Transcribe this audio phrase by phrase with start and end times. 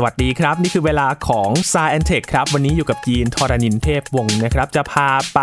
[0.00, 5.40] สวัสดีครับ นี่คือเวลาของ s ายแอนเทคครับ วันนี้อยู่กับยีนทรณินเทพวงศ์นะครับ จะพาไป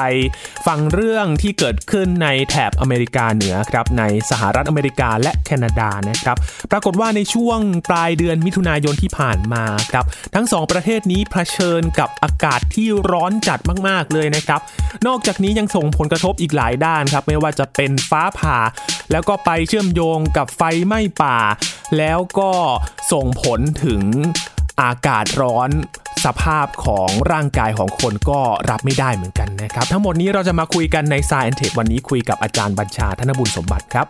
[0.67, 6.37] ฟังเรื่องที่เกิดขึ้นในแถบอเมริกาเหนือครับ ในสหรัฐอเมริกาและแคนาดานะครับ
[6.71, 7.59] ปรากฏว่าในช่วง
[7.89, 10.05] ปลายเดือนมิถุนายนที่ผ่านมาครับ
[10.35, 14.61] ทั้งสองประเทศนี้เผชิญกับอากาศที่ร้อนจัดมาก ๆ เลยนะครับ
[15.07, 18.57] นอกจากนี้ยังส่งผลกระทบอีกหลายด้านครับ ไม่ว่าจะเป็นฟ้าผ่า
[19.11, 21.37] แล้วก็ไปเชื่อมโยงกับไฟไหม้ป่า
[21.97, 22.51] แล้วก็
[23.11, 24.01] ส่งผลถึง
[24.81, 25.69] อากาศร้อน
[26.25, 28.39] สภาพของร่างกายของคนก็
[28.69, 34.07] รับไม่ได้เหมือนกันนะครับ ทั้งหมดนี้เราจะมาคุยกันใน s ายแอนเทควันนี้คุยกับอาจารย์บัญชาธนบุญสมบัติครับ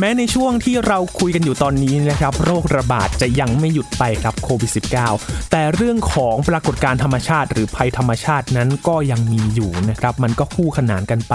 [0.00, 4.70] แม้ในช่วงที่เราคุยกันอยู่ตอนนี้นะครับ โรคระบาดจะยังไม่หยุดไปครับโควิด
[5.10, 11.34] -19 แต่เรื่องของปรากฏการธรรมชาติ หรือภัยธรรมชาตินั้นก็ยังมีอยู่นะครับ มันก็คู่ขนานกันไป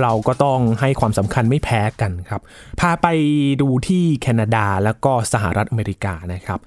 [0.00, 2.40] เราก็ต้องให้ความสำคัญไม่แพ้กันครับ
[2.80, 3.06] พาไป
[3.62, 6.60] ดูที่แคนาดาแล้วก็สหรัฐอเมริกานะครับ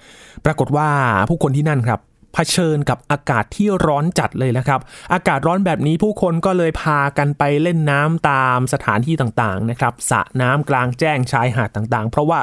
[0.45, 0.89] ปรากฏว่า
[1.29, 1.99] ผู้คนที่นั่นครับ
[2.33, 4.79] เผชิญกับอากาศที่ร้อนจัดเลยนะครับ
[5.13, 12.39] อากาศร้อนแบบนี้ผู้คนก็เลยพากันไปเล่นน้ำตามสถานที่ต่างๆนะครับสระน้ำกลางแจ้งชายหาดต่างๆ เพราะว่า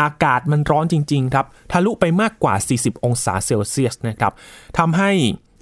[0.00, 4.32] อากาศมันร้อนจริงๆครับทะลุไปมากกว่า 40 องศาเซลเซียสนะครับ
[4.78, 5.10] ทำให้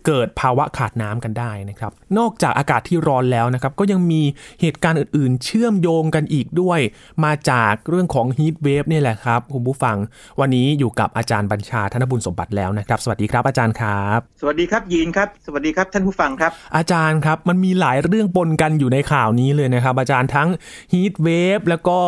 [0.08, 4.22] เกิดภาวะขาดน้ำกันได้นะครับ นอกจากอากาศที่ร้อนแล้วนะครับ ก็ยังมี
[4.60, 6.80] เหตุการณ์อื่นๆ เชื่อมโยงกันอีกด้วย
[7.24, 9.96] มาจากเรื่องของฮีทเวฟนี่แหละครับคุณผู้ฟัง
[10.40, 20.48] วันนี้อยู่กับอาจารย์บัญชาธนบุญสมบัติแล้วนะครับ สวัสดีครับอาจารย์ครับ สวัสดีครับยีนครับ สวัสดีครับท่านผู้ฟังครับ อาจารย์ครับ มันมีหลายเรื่องปนกันอยู่ในข่าวนี้เลยนะครับ อาจารย์ทั้ง
[20.92, 21.98] ฮีทเวฟแล้วก็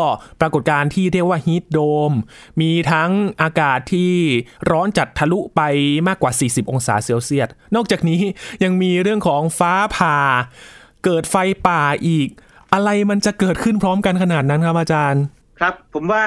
[0.41, 1.79] ปรากฏการณ์ที่เรียกว่าฮีทโด
[2.11, 2.13] ม
[2.61, 3.11] มีทั้ง
[3.43, 4.13] อากาศที่
[4.71, 5.61] ร้อนจัดทะลุไป
[6.09, 8.21] มากกว่า 40 องศาเซลเซียสนอกจากนี้
[8.65, 10.17] ยังมีเรื่องของฟ้าผ่า
[11.05, 11.37] เกิดไฟ
[11.69, 12.29] ป่าอีก
[12.73, 15.23] อะไรมันจะเกิดขึ้นพร้อมกันขนาดนั้นครับอาจารย์
[15.61, 16.23] ครับ ผมว่า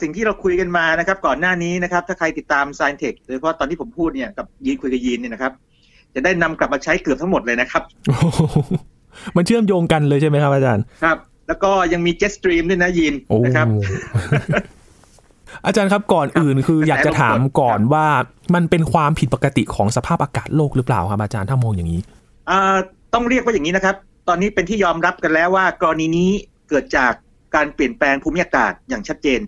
[0.00, 5.52] สิ่งที่เราคุยกันมานะครับ ก่อนหน้านี้นะครับ ถ้าใครติดตาม s ซ i e n t e c h โดยเฉพาะตอนที่ผมพูดเนี่ยกับยีนคุยกับยีนเนี่ยนะครับ
[6.14, 7.82] จะได้นำกลับมาใช้เกือบทั้งหมดเลยนะครับ
[9.36, 11.18] มันเชื่อมโยงกันเลยใช่ไหมครับอาจารย์ครับ
[11.48, 13.14] แล้วก็ยังมี Jet Stream ด้วยนะยีน
[13.44, 13.66] นะครับ
[15.66, 18.06] อาจารย์ครับก่อนอื่นคืออยากจะถามก่อนว่า
[18.54, 22.00] มันเป็นความผิดปกติของสภาพอากาศโลกหรือเปล่าครับอาจารย์ถ้ามองอย่างนี้
[23.14, 23.96] ต้องเรียกว่าอย่างนี้นะครับ
[24.28, 26.30] ตอนนี้เป็นที่ยอมรับกันแล้วว่ากรณีนี้
[26.68, 27.12] เกิดจาก
[27.54, 29.40] การเปลี่ยนแปลงภูมิอากาศอย่างชัดเจน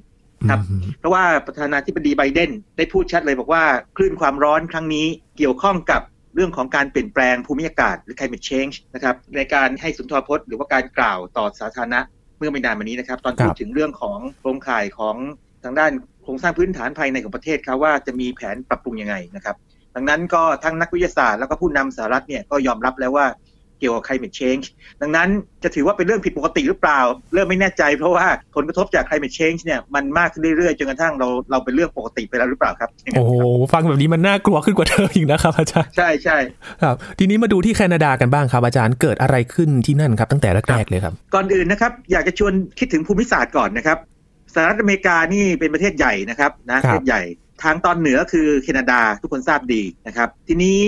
[0.50, 0.61] ครับ
[0.99, 3.65] เพราะว่าประธานาธิบดีไบเดนได้พูดชัดเลยบอกว่า
[3.97, 5.06] คลื่นความร้อนครั้งนี้
[5.37, 6.03] เกี่ยวข้องกับ
[6.34, 12.00] เรื่องของการเปลี่ยนแปลงภูมิอากาศหรือ climate change นะครับในการให้สุนทรพจน์หรือว่าการกล่าวต่อสาธารณะ
[12.38, 15.17] เมื่อไม่นานมานี้นะครับ ตอนพูดถึงเรื่องของโครงข่ายของ
[15.65, 19.56] ทางด้านโครงสร้างพื้นฐานภายในของประเทศเขาว่าจะมีแผนปรับปรุงยังไงนะครับ
[19.94, 23.26] ดังนั้นก็ทั้งนักวิทยาศาสตร์แล้วก็ผู้นำสหรัฐเนี่ยก็ยอมรับแล้วว่า
[23.82, 24.66] เกี่ยวกับ climate change
[25.03, 25.28] ดังนั้น
[25.62, 27.00] จะถือว่าเป็นเรื่องผิดปกติหรือเปล่า
[27.34, 33.25] เริ่มไม่แน่ใจเพราะว่าผลกระทบจาก climate change เนี่ยมันมากขึ้นเรื่อยๆจนกระทั่งเราเราเป็นเรื่องปกติไปแล้วหรือเปล่าครับ โอ้
[33.72, 36.38] ฟังแบบนี้มันน่ากลัวขึ้นกว่าเดิมอีกนะครับอาจารย์ใช่ใช่
[36.82, 43.99] ครับ ทีนี้มาดูที่แคนาดากันบ้างครับ อาจารย์เกิดอะไรขึ้นที่นั่นครับตั้งแต่แรกๆเลยครับ ก่อนอื่นนะครับอยากจะชวนคิดถึงภูมิศาสตร์ก่อนนะครับ
[44.55, 47.22] สหรัฐอเมริกานี่เป็นประเทศใหญ่นะครับนะประเทศใหญ่
[47.62, 50.81] ทางตอนเหนือคือแคนาดาทุกคนทราบดีนะครับ ทีนี้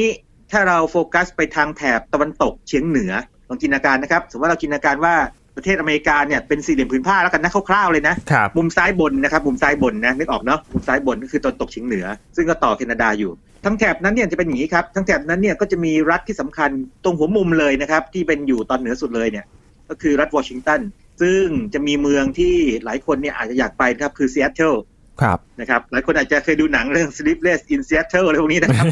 [0.50, 3.12] ถ้าเราโฟกัสไปทางแถบตะวันตกเฉียงเหนือ
[3.48, 5.14] ลองจินตนาการนะครับ สมมติว่าเราจินตนาการว่า
[5.56, 8.14] ประเทศอเมริกาเนี่ยเป็นสี่เหลี่ยมผืนผ้าแล้วกันนะคร่าวๆเลยนะ
[8.56, 12.06] มุมซ้ายบนนะครับ มุมซ้ายบนนะนึกออกเนาะมุมซ้ายบนก็คือตะวันตกเฉียงเหนือ
[12.36, 13.32] ซึ่งก็ต่อแคนาดาอยู่
[13.64, 16.70] ทั้งแถบนั้นเนี่ยจะเป็นอย่างนี้ครับทั้งแถบนั้นเนี่ยก็จะมีรัฐที่สำคัญ
[17.04, 19.44] ตรงหัวมุมเลยนะครับ ที่เป็นอยู่ตอนเหนือสุดเลยเนี่ย
[19.88, 20.80] ก็คือรัฐวอชิงตัน
[21.20, 24.74] ซึ่งจะมีเมืองที่หลายคนเนี่ยอาจจะอยากไปนะครับคือซีแอตเทิล
[25.22, 28.86] ครับนะครับหลายคนอาจจะเคยดูหนังเรื่อง Sleepless in Seattle อะไรพวกนี้นะครับ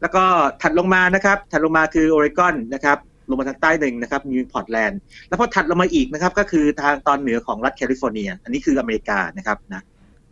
[0.00, 0.24] แล้วก็
[0.62, 2.98] ถัดลงมานะครับ ถัดลงมาคือโอเรกอนนะครับ
[3.28, 4.98] ลงมาทางใต้หนึ่งนะครับมีพอร์ตแลนด์
[5.28, 9.82] แล้วพอถัดลงมาอีกนะครับ ก็คือทางตอนเหนือของรัฐแคลิฟอร์เนีย อันนี้คืออเมริกานะครับนะ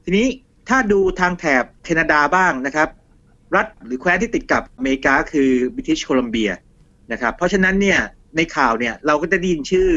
[0.05, 0.27] ทีนี้
[0.69, 2.89] ถ้าดูทางแถบแคนาดาบ้างนะครับ
[3.57, 6.51] รัฐหรือแคว้นที่ติดกับอเมริกาคือบริทิชโคลัมเบีย
[7.13, 7.98] นะครับเพราะฉะนั้นเนี่ย
[8.36, 9.91] ในข่าวเนี่ยเราก็จะได้ยินชื่อ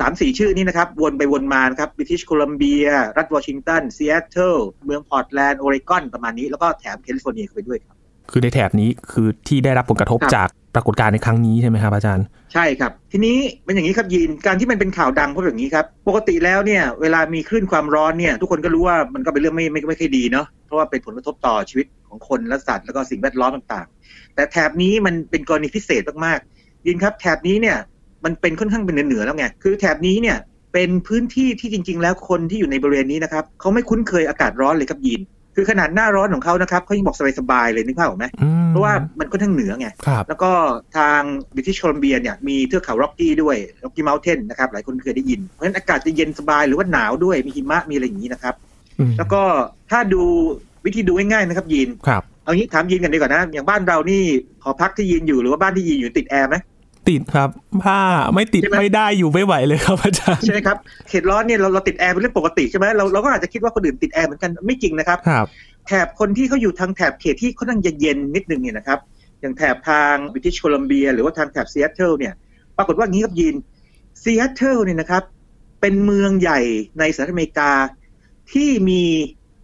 [0.00, 2.86] สามสี่ชื่อนี้นะครับ วนไปวนมานะครับบริทิชโคลัมเบีย
[3.16, 7.96] รัฐวอชิงตันซีแอตเทิลเมืองพอร์ตแลนด์โอเรกอนประมาณนี้ แล้วก็แถมแคลิฟอร์เนียเข้าไปด้วยครับ
[8.30, 27.76] คือในแถบนี้คือที่ได้รับผลกระทบจากปรากฏการณ์ในครั้งนี้ใช่ไหมครับอาจารย์ ใช่ครับ ทีนี้เป็นอย่างนี้ครับยีนการที่มันเป็นข่าวดังเพราะอย่างนี้ครับ ปกติแล้วเนี่ยเวลามีคลื่นความร้อนเนี่ยทุกคนก็รู้ว่ามันก็เป็นเรื่องไม่ไม่ไม่ค่อยดีเนาะเพราะว่าเป็นผลกระทบต่อชีวิตของคนและสัตว์แล้วก็สิ่งแวดล้อมต่างๆ แต่แถบนี้มันเป็นกรณีพิเศษมากๆยีนครับแถบนี้เนี่ย
[28.24, 30.36] มันเป็นค่อนข้างเป็นเหนือๆแล้วไงคือแถบนี้เนี่ย
[30.72, 35.20] เป็นพื้นที่ที่จริง ๆ แล้วคนที่อยู่ในบริเวณนี้นะครับเขาไม่คุ้นเคยอากาศร้อนเลยครับยีน
[35.56, 40.50] คือขนาดหน้าร้อนของเขานะครับเขายังบอกสบายๆเลยนึกภาพออกไหมอืมเพราะว่ามันก็ทั้งเหนือไงครับแล้วก็
[40.96, 41.20] ทาง
[41.56, 48.54] บริทิชโคลัมเบียเนี่ยมีเทือกเขาร็อกกี้ด้วย Rocky Mountain นะครับหลายคนเคยได้ยิน เพราะฉะนั้นอากาศจะเย็นสบายหรือว่าหนาวด้วยมีหิมะมีอะไรอย่างนี้นะครับ
[48.98, 49.42] อืมแล้วก็
[49.90, 50.22] ถ้าดู
[50.84, 54.22] วิธีดูง่ายๆนะครับยีนครับเอางี้ถามยีนกันดีกว่านะ อย่างบ้านเรานี่
[54.62, 56.56] หอพักที่ยีนอยู่หรือว่าบ้านที่ยีนอยู่ติดแอร์ไหม
[57.10, 57.48] ติดครับ
[57.84, 58.00] ถ้า
[58.34, 60.76] ไม่ติดใช่ไหมไม่ได้อยู่ไม่ไหวเลยครับอาจารย์ใช่ไหมครับ
[61.08, 65.46] เขตร้อนเนี่ยเราเราติดแอร์เป็นเรื่องปกติใช่ไหมเราเราก็อาจจะคิดว่าคนอื่นติดแอร์เหมือนกันไม่จริงนะครับครับ
[65.86, 68.98] แถบคนที่เขาอยู่ทางแถบเขตที่ค่อนข้างจะเย็นนิดนึงเนี่ยนะครับ
[69.40, 72.34] อย่างแถบทางบริติชโคลัมเบีย หรือว่าทางแถบซีแอตเทิลเนี่ย
[72.76, 73.54] ปรากฏว่างี้ครับยีน
[74.22, 75.22] ซีแอตเทิลเนี่ยนะครับ
[75.80, 76.60] เป็นเมืองใหญ่
[76.98, 77.72] ในสหรัฐอเมริกา
[78.52, 79.02] ที่มี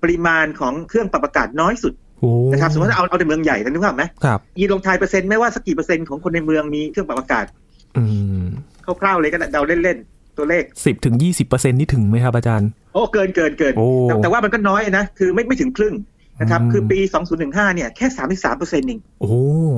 [0.02, 2.05] ปริมาณของเครื่องปรับอากาศน้อยสุดโอ้
[2.52, 7.44] นะครับสมมติว่าเอาเอาในเมืองใหญ่นะนึกภาพไหมครับยีนลองทายเปอร์เซ็นต์ไหมว่าสักกี่เปอร์เซ็นต์ของคนในเมืองมีเครื่องปรับอากาศ
[7.96, 8.05] อื
[8.40, 8.43] ม
[9.00, 15.94] คร่าวๆเลยก็ได้เดาเล่นๆตัวเลขสิบถึงยี่สิบเปอร์เซ็นต์นี่ถึงไหมครับอาจารย์โอ้เกินเกินเกินโอ้แต่แต่ว่ามันก็น้อยนะคือไม่ไม่ถึงครึ่ง
[16.40, 16.99] นะครับอืมคือปี
[17.37, 19.31] 2015 เนี่ยแค่ 33เปอร์เซ็นต์เองโอ้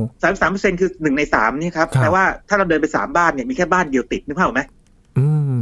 [0.07, 4.63] 33เปอร์เซ็นต์คือหนึ่งในสามนี่ครับครับแต่ว่าถ้าเราเดินไปสามบ้านเนี่ยมีแค่บ้านเดียวติดนึกภาพออกไหม
[5.19, 5.59] อืม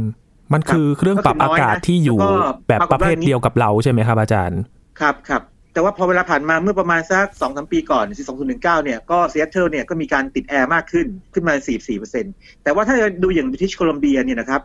[0.53, 2.35] มันคือเครื่องปรับอากาศที่อยู่แล้วก็
[2.67, 4.59] แบบประเภทเดียวกับเราใช่ไหมครับอาจารย์
[4.99, 5.41] ครับครับ
[5.77, 12.33] แต่ว่าพอเวลาผ่านมาเมื่อประมาณสักสองสามปีก่อนที่2019เนี่ยก็ซีแอตเทิลเนี่ยก็มีการติดแอร์มากขึ้นขึ้นมา44เปอร์เซ็นต์
[12.63, 14.61] แต่ว่าถ้าดูอย่างบริทิชโคลัมเบียเนี่ยนะครับ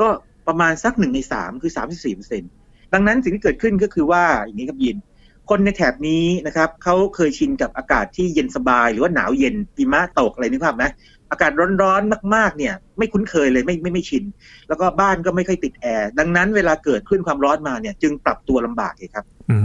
[0.00, 0.08] ก็
[0.48, 2.50] ประมาณสักหนึ่งในสามคือ34เปอร์เซ็นต์
[2.92, 4.96] ดังนั้นสิ่งที่เกิดขึ้นก็คือว่าอย่างนี้ครับยิน
[5.50, 10.84] คนในแถบนี้นะครับเขาเคยชินกับอากาศที่เย็นสบายหรือว่าหนาวเย็นหิมะตกอะไรนึกภาพไหม
[11.34, 11.52] อากาศ
[11.82, 14.24] ร้อนๆมากๆเนี่ย ไม่คุ้นเคยเลยไม่ไม่ไม่ชิน
[14.68, 19.56] แล้วก็บ้านก็ไม่ค่อยติดแอร์ดังนั้นเวลาเกิดคลื่นความร้อนมาเนี่ย จึงปรับตัวลำบากเลยครับอื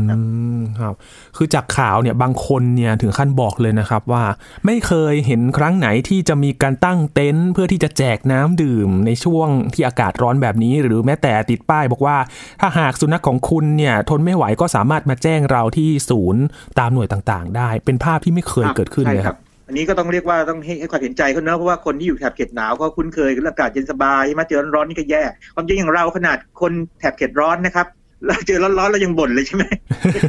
[0.58, 0.94] มครับ
[1.38, 4.24] คือจากข่าวเนี่ยบางคนเนี่ยถึงขั้นบอกเลยนะครับ ว่า
[4.66, 12.18] ไม่เคยเห็นครั้งไหนที่จะมีการตั้งเต็นท์เพื่อที่จะแจกน้ำดื่มในช่วงที่อากาศร้อนแบบนี้ หรือแม้แต่ติดป้ายบอกว่า
[12.62, 16.42] ถ้าหากสุนัขของคุณเนี่ย ทนไม่ไหวก็สามารถมาแจ้งเราที่ศูนย์
[16.80, 19.40] ตามหน่วยต่างๆ ได้ เป็นภาพที่ไม่เคยเกิดขึ้นเลยครับ
[19.70, 25.24] อันนี้ก็ต้องเรียกว่าต้องให้ให้ความเห็นใจเขาเนอะเพราะว่าคนที่อยู่แถบเขตหนาวเขาคุ้นเคยกับอากาศเย็นสบายมาเจอร้อนๆนี่ก็แย่
[25.56, 27.88] ความจริงอย่างเราขนาดคนแถบเขตร้อนนะครับ
[28.26, 29.64] เราเจอร้อนๆเรายังบ่นเลยใช่ไหม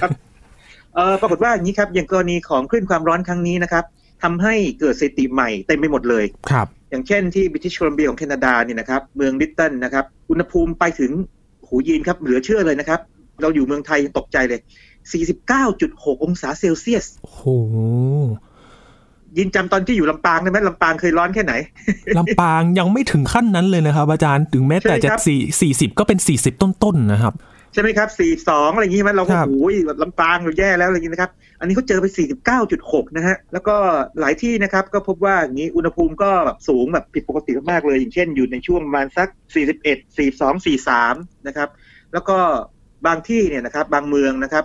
[0.01, 0.11] ครับ
[0.95, 3.85] เออปรากฏว่าอย่างนี้ครับ อย่างกรณีของคลื่นความร้อนครั้งนี้นะครับ
[4.23, 11.13] ทำให้เกิดสถิติใหม่เต็มไปหมดเลยครับ อย่างเช่นที่บริ i ิชโคลัมเบียของแคนาดาเนี่ยนะครับ เมืองลิตเติ้ลนะครับ อุณหภูมิไปถึง
[11.67, 13.01] หูยีนครับ เหลือเชื่อเลยนะครับ
[13.43, 14.61] เราอยู่เมืองไทยยังตกใจเลย
[15.43, 17.45] 49.6 องศาเซลเซียสโอ้โห
[19.39, 21.55] ยินจำตอนที่อยู่ลำปางได้ไหมลำปางเคยร้อนแค่ไหน
[22.19, 27.35] ลำปางยังไม่ถึงขั้นนั้นเลยนะครับ อาจารย์ถึงแม้แต่ใช่จะครับสี่สี่สิบก็เป็นสี่สิบต้นๆนะครับ
[27.73, 28.09] ใช่ไหมครับ
[28.45, 31.31] 42อะไรอย่างนี้ไหมเราก็ครับโอ้ยลำปางเราแย่แล้วอะไรอย่างนี้นะครับ
[31.61, 32.07] อันนี้เขาเจอไป
[32.61, 33.77] 49.6นะฮะ แล้วก็
[34.21, 39.29] หลายที่นะครับก็พบว่าอย่างนี้อุณหภูมิก็แบบสูงแบบผิดปกติมากๆเลย อย่างเช่นอยู่ในช่วงประมาณสัก
[39.75, 41.69] 41 42 43นะครับ
[42.13, 42.37] แล้วก็
[43.07, 44.65] บางที่เนี่ยนะครับบางเมืองนะครับ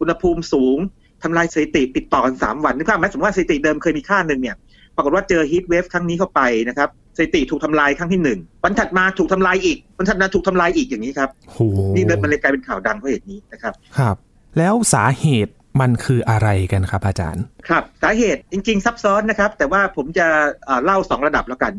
[0.00, 0.78] อุณหภูมิสูง
[1.22, 4.56] ทำลายสถิติติดต่อกัน3วันนึกภาพไหมสมมติว่าสถิติเดิมเคยมีค่าหนึ่งเนี่ย
[4.96, 11.60] ปรากฏว่าเจอฮีทเวฟครั้งนี้เข้าไปนะครับสถิติถูกทำลายครั้งที่หนึ่งวันถัดมาถูกทำลายอีกวันถัดมาถูกทำลายอีกอย่างนี้ครับโอ้โห
[11.94, 14.16] นี่เลยมันเลยกลายเป็นข่าวดังเพราะเหตุนี้นะครับครับ
[14.58, 20.26] แล้วสาเหตุมันคืออะไรกันครับอาจารย์ ครับสาเหตุจริง ๆ ซับซ้อนนะครับ แต่ว่าผมจะ
[20.64, 21.72] เอ่อเล่าสองระดับแล้วกัน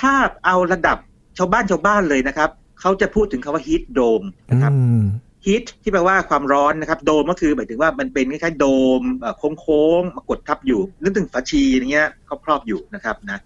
[0.00, 0.14] ถ้า
[0.46, 0.98] เอาระดับ
[1.38, 2.50] ชาวบ้านชาวบ้านเลยนะครับ
[2.80, 5.02] เขาจะพูดถึงคาว่าฮีทโดมนะครับอืม
[5.44, 8.66] ฮีทที่แปลว่าความร้อนนะครับโดมก็คือหมายถึงว่ามันเป็นคล้ายๆโด
[9.00, 12.08] มเอ่อโค้งๆมากดทับอยู่นึกถึงฝาชีอย่างเงี้ย
[12.44, 13.42] ครอบๆอยู่นะครับนะ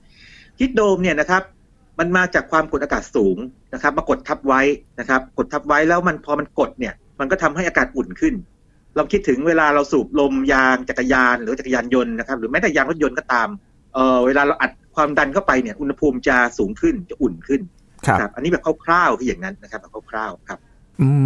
[0.59, 1.43] ฮีทโดมเนี่ยนะครับ
[1.99, 3.37] มันมาจากความกดอากาศสูง
[3.75, 4.61] นะครับ มากดทับไว้
[5.01, 8.35] นะครับ กดทับไว้แล้วมันพอมันกดเนี่ย มันก็ทำให้อากาศอุ่นขึ้น
[8.97, 13.49] เราคิดถึงเวลาเราสูบลมยางจักรยานหรือจักรยานยนต์นะครับ หรือแม้แต่ยางรถยนต์ก็ตาม
[13.95, 17.61] เออเวลาเราอัดความดันเข้าไปเนี่ย อุณหภูมิจะสูงขึ้นจะอุ่นขึ้น
[18.07, 20.68] ครับนะอันนี้แบบคร่าวๆคืออย่างนั้นนะครับแบบคร่าวๆครับอื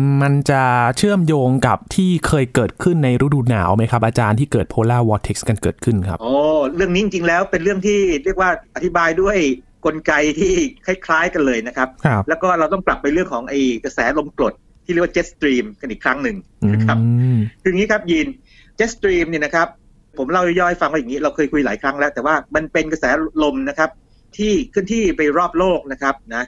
[0.05, 0.63] มมันจะ
[0.97, 6.35] เชื่อมโยงกับที่เคยเกิดขึ้นในฤดูหนาวไหมครับอาจารย์ที่เกิด polar vortex กันเกิดขึ้นครับโอ้
[6.75, 9.37] เรื่องนี้จริงๆแล้วเป็นเรื่องที่เรียกว่าอธิบายด้วย
[9.85, 10.53] กลไกที่
[10.87, 16.37] คล้ายๆกันเลยนะครับครับแล้วก็เราต้องปรับไปเรื่องของไอ้กระแสลมกรดที่เรียกว่า jet stream กันอีกครั้งหนึ่ง
[16.75, 18.27] นะครับอืมคืออย่างนี้ครับยิน
[18.79, 19.69] jet stream เนี่ยนะครับ
[20.19, 23.05] ผมเล่าย่อยๆให้ฟังว่าอย่างนี้เราเคยคุยหลายครั้งแล้ว แต่ว่ามันเป็นกระแส
[23.43, 23.91] ลมนะครับ
[24.39, 26.45] ที่เคลื่อนที่ไปรอบโลกนะครับนะ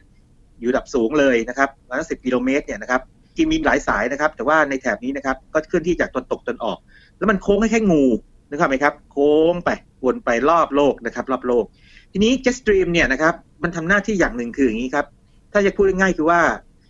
[0.61, 3.01] อยู่ระดับสูงเลยนะครับประมาณสิบกิโลเมตรเนี่ยนะครับ
[3.37, 6.79] จริงมีหลายสายนะครับ แต่ว่าในแถบนี้นะครับก็เคลื่อนที่จากตนตกตนออก
[7.19, 8.05] แล้วมันโค้งคล้ายงู
[8.51, 9.71] นะครับไหมครับ โค้งไป
[10.05, 11.65] วนไปรอบโลกนะครับรอบโลก
[12.13, 15.07] ทีนี้ jet stream เนี่ยนะครับมันทำหน้าที่อย่างหนึ่งคืออย่างนี้ครับ
[15.53, 16.41] ถ้าจะพูดง่ายๆคือว่า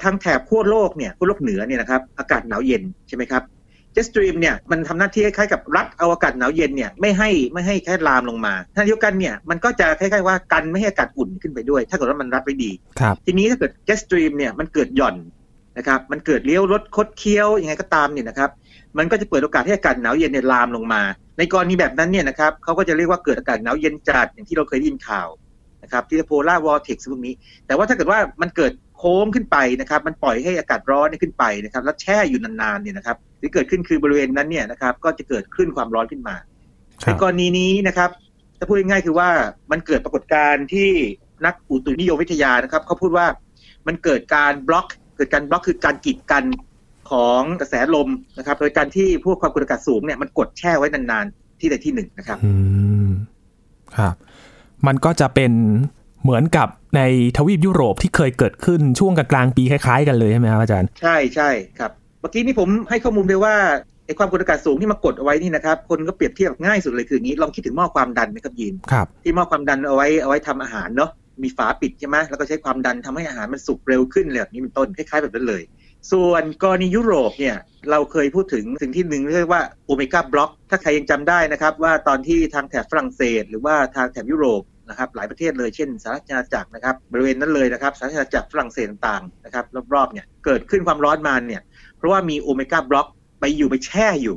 [0.03, 3.43] ทางแถบขั้วโลกเนี่ยขั้วโลกเหนือเนี่ยนะครับอากาศหนาวเย็นใช่ไหมครับ
[3.93, 12.71] jet stream เนี่ยมันทำหน้าที่คล้ายๆกับรัดเอาอากาศหนาวเย็นเนี่ยไม่ให้ไม่ให้แค่ลามลงมาทำนองเดียวกันเนี่ยมันก็จะคล้ายๆว่ากันไม่ให้อากาศอุ่นขึ้นไปด้วย ถ้าเกิดว่ามันรัดไว้ดี
[13.01, 15.17] ครับทีนี้ถ้าเกิด jet stream เนี่ยมันเกิดหย่อน
[15.79, 18.51] นะครับมันเกิดเลี้ยวลดคดเคี้ยวยังไงก็ตามเนี่ยนะครับ
[18.99, 21.03] มันก็จะเปิดโอกาสให้อากาศหนาวเย็นเนี่ยลามลงมา
[21.39, 25.29] ในกรณีแบบนั้นเนี่ยนะครับเขาก็จะเรียกว่าเกิดอากาศหนาวเย็นจัดอย่างที่เราเคยได้ยินข่าว
[25.83, 27.35] นะครับที่ polar vortex พวกนี้
[27.67, 36.37] แต่ว่าถ้าเกิดว่ามันเกิดโค้งขึ้นไปนะครับ มันปล่อยให้อากาศร้อนขึ้นไปนะครับ แล้วแช่อยู่นานๆเนี่ยนะครับที่เกิดขึ้นคือบริเวณนั้นเนี่ยนะครับก็จะเกิดคลื่นความร้อนขึ้นมา
[37.07, 38.11] ในกรณีนี้นะครับ
[38.59, 39.31] ถ้าพูดง่ายๆคือว่า
[39.71, 40.91] มันเกิดปรากฏการณ์ที่
[41.45, 43.27] นักอุตุนิยมวิทยานะครับเขาพูดว่า
[43.87, 46.45] มันเกิดการบล็อก เกิดการบล็อกคือการกีดกัน
[47.11, 52.53] ของกระแสลมนะครับ โดยการที่พวกความกดอากาศสูงเนี่ยมันกดแช่ไว้นานๆที่ใดที่หนึ่งนะครับอื
[53.07, 53.09] ม
[53.97, 54.15] ครับ
[54.87, 55.53] มันก็จะเป็น
[56.23, 57.01] เหมือนกับใน
[57.37, 61.91] ทวีปยุโรปที่เคยเกิดขึ้นช่วงกลางๆปีคล้ายๆกันเลยใช่ไหมครับอาจารย์ ใช่ใช่ครับ
[62.21, 63.55] เมื่อกี้นี่ผมให้ข้อมูลไปว่า
[64.07, 71.11] ไอ้ความกดอากาศสูงที่มากดเอาไว้นี่นะครับ คนก็เปรียบเทียบง่ายสุดเลยคืออย่างนี้ ลองคิดถึงหม้อความดันนะครับยินครับที่หม้อความดันเอาไว้เอาไว้ทำอาหารเนาะ
[71.43, 75.63] มีฝาปิดใช่ไหมแล้วก็ใช้ความดันทำให้อาหารมันสุกเร็วขึ้นเลยแบบนี้เป็นต้นคล้ายๆแบบนั้นเลย
[76.13, 77.57] ส่วนกรณียุโรปเนี่ย
[77.91, 89.65] เราเคยพูดถึงสิ่งที่หนึ่งเรียกว่า omega block ถ้าใครยังจำได้นะครับ ว่าตอนที่ทางแถบฝรั่งเศส หรือว่าทางแถบยุโรปนะครับหลายประเทศเลยเช่นสหราชอาณาจักรนะครับบริเวณนั้นเลยนะครับสหราชอาณาจักรฝรั่งเศสต่างๆนะครับ
[89.95, 91.63] รอบๆเนี่ยเกิดคลื่นความร้อนมาเนี่ย
[91.99, 93.07] เพราะว่ามี omega block
[93.41, 94.37] ไปอยู่ไปแช่อยู่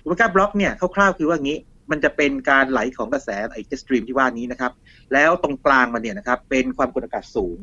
[0.00, 1.58] omega block เนี่ยคร่าวๆคือว่างี้
[1.90, 4.72] มันจะเป็นการไหลของกระแสไอ้ jet stream ที่ว่านี้นะครับ
[5.12, 7.58] แล้วตรงกลางมันเนี่ยนะครับเป็นความกดอากาศสูง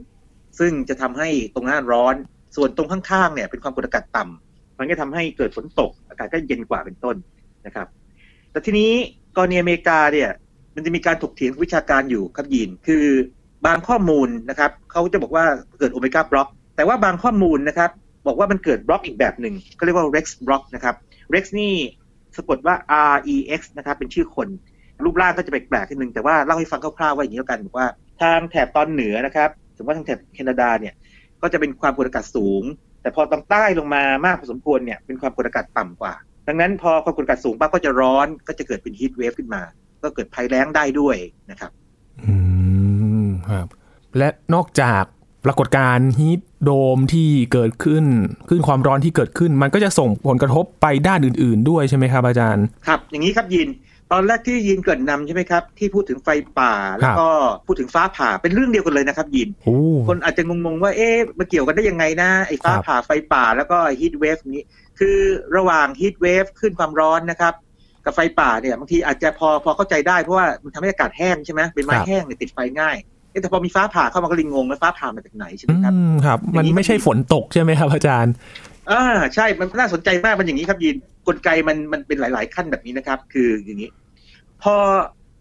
[0.60, 2.16] ซึ่งจะทำให้ตรงนั้นร้อน
[2.56, 7.16] ส่วนตรงข้างๆเนี่ยเป็นความกดอากาศต่ำมันก็ทำให้เกิดฝนตก อากาศก็เย็นกว่าเป็นต้น
[7.66, 7.88] นะครับ
[8.52, 8.92] แต่ทีนี้
[9.36, 10.30] กรณีอเมริกาเนี่ย
[10.76, 13.06] มันจะมีการถกเถียงวิชาการอยู่ครับยีนคือ
[13.66, 15.46] บางข้อมูลนะครับเขาจะบอกว่า
[15.80, 17.90] เกิด omega block แต่ว่าบางข้อมูลนะครับ
[18.28, 20.96] บอกว่ามันเกิดบล็อกอีกแบบหนึ่งก็เรียกว่า rex บล็อกนะครับ
[21.34, 21.74] rex นี่
[22.38, 22.76] สะกดว่า
[23.14, 24.48] R E X นะครับเป็นชื่อคน
[25.04, 27.88] รูปร่างก็จะแปลกๆนิดนึงแต่ว่าเล่าให้ฟังคร่าวๆว่าอย่างนี้แล้วกันบอกว่า
[28.22, 30.94] ทางแถบตอนเหนือนะครับสมมติว่าทางแถบแคนาดาเนี่ย
[31.42, 32.64] ก็จะเป็นความกดอากาศสูง
[33.02, 36.14] แต่พอตอนใต้ลงมามากพอสมควรเนี่ยเป็นความกดอากาศต่ำกว่า
[36.48, 39.62] ดังนั้นพอความกดอากาศสูงปั๊บก็จะร้อนก็จะเกิดเป็นฮีทเวฟขึ้นมา
[40.04, 41.18] ก็เกิดภัยแล้งได้ด้วย
[41.52, 41.72] นะครับ
[42.24, 42.34] อื
[43.26, 43.68] มครับ
[44.18, 45.04] และนอกจาก
[45.46, 48.06] ปรากฏการณ์ฮีทโดมที่เกิดขึ้น
[48.50, 53.70] คลื่นความร้อนที่เกิดขึ้น มันก็จะส่งผลกระทบไปด้านอื่น ๆ ด้วยใช่ไหมครับอาจารย์ ครับ อย่างนี้ครับยีน
[54.12, 56.30] ตอนแรกที่ยีนเกริ่นนำใช่ไหมครับ ที่พูดถึงไฟ
[56.60, 57.30] ป่า แล้วก็
[57.66, 59.78] พูดถึงฟ้าผ่าเป็นเรื่องเดียวกันเลยนะครับยีนโอ้
[60.08, 64.66] คนอาจจะงงๆว่าเอ๊ะมาเกี่ยวกันได้ยังไงนะไอ้ฟ้าครับผ่าไฟป่าแล้วก็ heat wave นี้
[65.00, 65.18] คือ
[65.58, 67.54] ระหว่าง heat wave คลื่นความร้อนนะครับ
[68.06, 78.34] กับไฟป่าเนี่ยบางทีอาจจะพอพอเข้าใจได้เพราะว่ามันทำให้อากาศแห้งใช่ไหมเป็นไม้แห้งเนี่ยติดไฟง่ายเอ๊ะ แต่พอมีฟ้าผ่าเข้ามาก็ยิ่งงงแล้วฟ้าผ่ามาจากไหนใช่ไหมอืมครับครับ มันไม่ใช่ฝนตกใช่ไหมครับ อาจารย์
[78.92, 79.04] อ่า
[79.36, 80.96] ใช่มันน่าสนใจมากมันอย่างนี้ครับยิน
[81.28, 83.90] กลไกมันมันเป็นหลาย ๆ ขั้นแบบนี้นะครับ คืออย่างนี้
[84.64, 84.76] พอ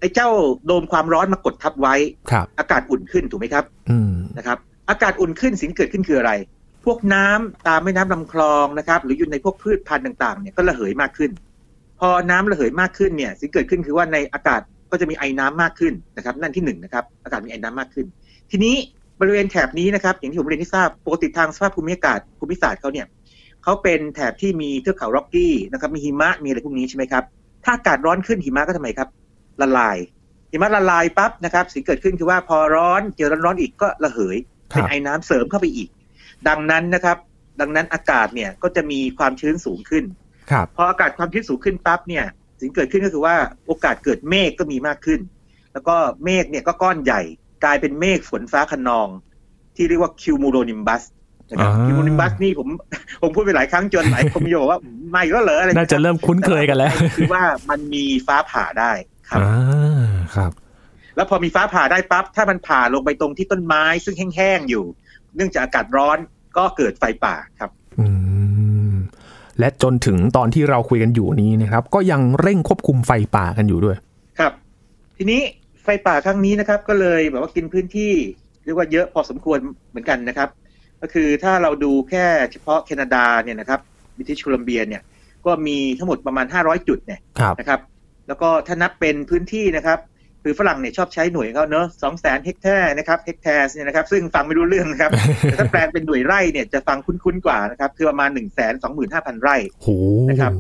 [0.00, 0.28] ไอ้เจ้า
[0.66, 1.94] โดมความร้อนมากดทับไว้
[2.30, 4.58] ครับอากาศอุ่นขึ้นถูกไหมครับ อืมนะครับ
[4.90, 6.32] อากาศอุ่นขึ้นสิ่งที่เกิดขึ้นคืออะไร
[6.84, 11.30] พวกน้ำตามแม่น้ำลำคลองนะครับ หรืออยู่ในพวกพืชพันธุ์ต่าง ๆ เนี่ยก็ระเหยมากขึ้น
[12.00, 14.60] พอน้ำระเหยมากขึ้นเนี่ย สิ่งเกิดขึ้นคือว่าในอากาศ
[14.96, 18.06] ก็จะมีไอ้น้ำมากขึ้นนะครับ นั่นที่หนึ่งนะครับอากาศมีไอ้น้ำมากขึ้น
[18.50, 18.74] ทีนี้
[19.20, 23.06] บริเวณแถบนี้นะครับ อย่างที่ผมเรียนให้ทราบปกติทางสภาพภูมิอากาศภูมิศาสตร์เขาเนี่ย
[23.62, 27.24] เขาเป็นแถบที่มีเทือกเขาร็อกกี้นะครับมีหิมะมีอะไรพวกนี้ใช่ไหมครับ
[27.64, 29.08] ถ้าอากาศร้อนขึ้นหิมะก็ทำไมครับ
[29.60, 29.98] ละลาย
[30.50, 34.36] หิมะละลายปั๊บนะครับสิ่งเกิดขึ้นคือว่าพอร้อนเจอร้อนๆอีกก็ระเหย
[34.72, 35.88] ครัเป็นบไอ้น้ำเสริมเข้าไปอีก
[36.48, 37.16] ดังนั้นนะครับ
[37.60, 40.04] ดังนั้นอากาศเนี่ยก็จะมีความชื้นสูงขึ้น
[40.50, 42.24] ครับพออากาศความชื้นสูงขึ้นปั๊บเนี่ย
[42.60, 43.36] สิ่งเกิดขึ้นก็คือว่า
[43.66, 45.20] โอกาสเกิดเมฆก็มีมากขึ้น
[45.72, 47.20] แล้วก็เมฆเนี่ยก็ก้อนใหญ่
[47.64, 49.08] กลายเป็นเมฆฝนฟ้าคะนอง
[49.76, 51.02] ที่เรียกว่า cumulonimbus
[51.50, 52.68] นะครับอ่า cumulonimbus นี่ผม
[53.22, 58.92] ผมพูดไปหลายครั้งจนหลายคนมีบอกว่าไม่ก็เหรออะไรน่าจะเริ่มคุ้นเคยกันแล้ว คือว่ามันมีฟ้าผ่าได้
[59.28, 60.52] ครับอ่าครับ
[61.16, 64.84] แล้วพอมีฟ้าผ่าได้ปั๊บถ้ามันผ่าลงไปตรงที่ต้นไม้ซึ่งแห้งๆอยู่
[65.36, 66.18] เนื่องจากอากาศร้อน
[66.56, 67.75] ก็เกิดไฟป่าครับอืม
[69.60, 73.96] และจนถึงตอนที่เราคุยกันอยู่นี้นะครับ ก็ยังเร่งควบคุมไฟป่ากันอยู่ด้วย
[74.38, 74.52] ครับ
[75.16, 75.40] ทีนี้
[75.82, 78.12] ไฟป่าครั้งนี้นะครับ ก็เลยแบบว่ากินพื้นที่
[78.64, 79.58] เรียกว่าเยอะพอสมควร
[79.90, 80.48] เหมือนกันนะครับ
[81.00, 83.80] ก็คือถ้าเราดูแค่เฉพาะแคนาดาเนี่ยนะครับ
[84.16, 85.02] บิทิชโคลัมเบียเนี่ย
[85.46, 87.80] ก็มีทั้งหมดประมาณ 500 จุดเนี่ยครับนะครับ
[88.28, 89.98] แล้วก็ถ้านับเป็นพื้นที่นะครับ
[90.48, 95.10] คือฝรั่งเนี่ยชอบใช้หน่วยเขาเนอะสองแสนเฮกแทร์นะครับเฮกแทร์เนี่ยนะครับซึ่งฟังไม่รู้เรื่องนะครับ
[95.42, 99.88] แต่ถ้าแปลงเป็นหน่วยไร่เนี่ยจะฟังคุ้นๆกว่านะครับคือประมาณ1นึ่งแสนสองหมื่นห้าพันไร่โห
[100.30, 100.52] นะครับ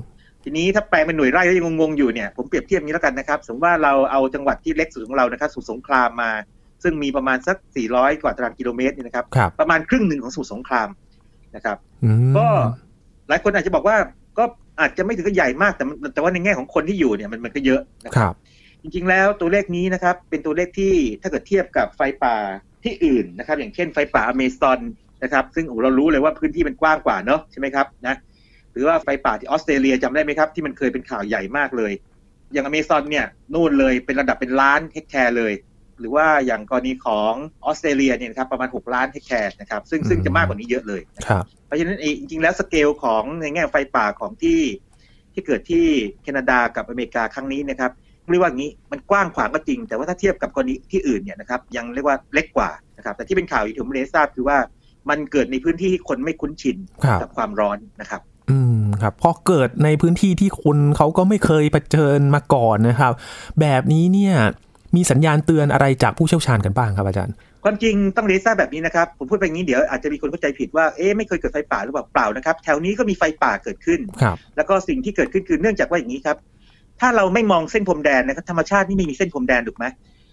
[0.44, 6.30] ทีนี้ถ้าแปลงเป็นหน่วยไร่แล้วยังงงๆอยู่เนี่ยผมเปรียบเทียบอย่างนี้แล้วกันนะครับ สมมติว่าเราเอาจังหวัดที่เล็กสุดของเรานะครับสมุทรสงครามมา
[6.82, 7.56] ซึ่งมีประมาณสัก
[7.90, 10.88] 400 กว่าตารางกิโลเมตรเนี่ยนะครับครับประมาณครึ่งหนึ่งของสมุทรสงคราม
[11.56, 12.46] นะครับอืมก็
[13.28, 13.96] หลายคนอาจจะบอกว่า
[14.38, 14.44] ก็
[14.80, 18.34] อาจจะไม่ถึงกับใหญ่มากแต่มันแต่ว่าในแง่ของคนที่อยู่เนี่ยมันมันก็เยอะนะคครับรับ
[18.86, 22.36] จริงๆ แล้วตัวเลขนี้นะครับเป็นตัวเลขที่ถ้าเกิดเทียบกับไฟป่า
[22.84, 24.80] ที่อื่นนะครับ อย่างเช่นไฟป่าอเมซอน
[25.22, 28.16] นะครับ ซึ่งเรารู้เลยว่าพื้นที่มันกว้างกว่าเนาะใช่ไหมครับนะ
[28.72, 31.92] หรือว่าไฟป่าที่ออสเตรเลียจำได้ไหมครับ ที่มันเคยเป็นข่าวใหญ่มากเลย
[32.52, 35.52] อย่างอเมซอนเนี่ยนู่นเลยเป็นระดับเป็นล้านเฮกตาร์เลย
[35.98, 37.32] หรือว่าอย่างกรณีของ
[37.64, 44.60] ออสเตรเลียเนี่ยนะครับประมาณ 6 ล้านเฮกตาร์นะครับซึ่งซึ่งจะมากกว่านี้เยอะเลยครับเพราะฉะนั้นเองจริงๆแล้วสเกลของในแง่ไฟป่าของที่
[45.32, 45.86] ที่เกิดที่
[46.22, 47.92] แคนาดากับอเมริกาครั้งนี้นะครับ
[48.30, 54.58] เรียกว่างี้มันกว้างขวางก็จริง แต่ว่าถ้าเทียบกับกรณีที่อื่นเนี่ยนะครับยังเรียกว่าเล็กกว่านะครับแต่ที่เป็นข่าวที่ผมเรียนทราบคือว่า
[55.10, 63.12] มันเกิดในพื้นที่ที่คนไม่คุ้นชินครับกับความร้อนนะครับ อืมครับพอเกิดในพื้นที่ที่คนเขาก็ไม่เคยเผชิญมาก่อนนะครับ
[63.60, 64.34] แบบนี้เนี่ย
[64.96, 76.36] มีสัญญาณเตือนอะไรจากผู้เชี่ยวชาญกันบ้างครับอาจารย์ ความจริงต้องเรียนทราบแบบนี้นะครับ ผมพูดไปอย่างนี้เดี๋ยวอาจจะมีคนเข้าใจผิดว่าเอ๊ะไม่เคยเกิดไฟป่าหรือเปล่าเปล่านะครับ แถวนี้ก็มีไฟป่าเกิดขึ้นครับแล้วก็สิ่งที่เกิดขึ้นคือเนื่องจากว่าอย่างนี้ครับ
[77.00, 79.84] ถ้าเราไม่มองเส้นพรมแดนนะครับธรรมชาตินี่ไม่มีเส้นพรมแดนถูกไหม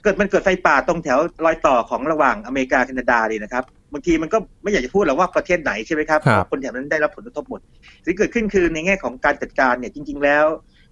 [0.03, 7.61] เกิดมันเกิดไฟป่าตรงแถวรอยต่อของระหว่างอเมริกาแคนาดาเลยนะครับบางทีมันก็ไม่อยากจะพูดหรอกว่าประเทศไหนใช่ไหมครับครับเพราะคนแถวนั้นได้รับผลกระทบหมด
[8.05, 10.45] สิ่งที่เกิดขึ้นคือในแง่ของการจัดการเนี่ยจริง ๆ แล้ว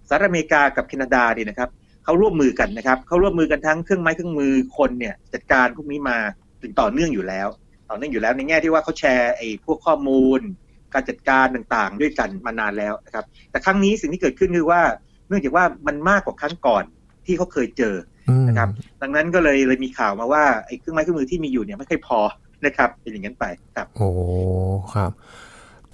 [0.08, 1.68] สหรัฐอเมริกากับแคนาดาเนี่ยนะครับ
[2.04, 6.18] เขาร่วมมือกันนะครับเขาร่วมมือกันทั้งเครื่องไม้เครื่องมือคนเนี่ยจัดการพวกนี้มา
[6.62, 7.48] ถึงต่อเนื่องอยู่แล้ว
[7.90, 10.40] ต่อเนื่องอยู่แล้วในแง่ที่ว่าเขาแชร์ไอ้พวกข้อมูล
[10.94, 16.84] การจัดการต่างๆ ด้วยกันมานานแล้วนะครับแต่ครั้งนี้สิ่งที่เกิดขึ้นคือว่าเนื่องจากว่ามันมากกว่าครั้งก่อน
[17.26, 17.94] ที่เขาเคยเจอ
[18.30, 18.68] อืมนะครับ
[19.02, 22.20] ดังนั้นก็เลยเลยมีข่าวมาว่าไอ้เครื่องไม้เครื่องมือที่มีอยู่เนี่ยไม่ค่อยพอ
[22.66, 23.44] นะครับ เป็นอย่างนั้นไป
[23.76, 24.10] ครับ โอ้
[24.94, 25.10] ครับ